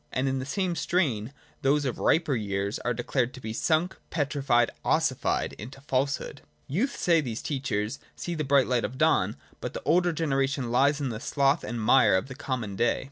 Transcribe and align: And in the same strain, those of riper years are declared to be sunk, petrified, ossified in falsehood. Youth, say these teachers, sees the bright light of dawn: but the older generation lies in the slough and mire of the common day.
And 0.11 0.27
in 0.27 0.39
the 0.39 0.47
same 0.47 0.75
strain, 0.75 1.31
those 1.61 1.85
of 1.85 1.99
riper 1.99 2.33
years 2.35 2.79
are 2.79 2.91
declared 2.91 3.35
to 3.35 3.39
be 3.39 3.53
sunk, 3.53 3.97
petrified, 4.09 4.71
ossified 4.83 5.53
in 5.59 5.69
falsehood. 5.69 6.41
Youth, 6.67 6.97
say 6.97 7.21
these 7.21 7.43
teachers, 7.43 7.99
sees 8.15 8.37
the 8.37 8.43
bright 8.43 8.65
light 8.65 8.83
of 8.83 8.97
dawn: 8.97 9.35
but 9.59 9.73
the 9.75 9.83
older 9.83 10.11
generation 10.11 10.71
lies 10.71 10.99
in 10.99 11.09
the 11.09 11.19
slough 11.19 11.63
and 11.63 11.79
mire 11.79 12.15
of 12.15 12.29
the 12.29 12.33
common 12.35 12.75
day. 12.75 12.99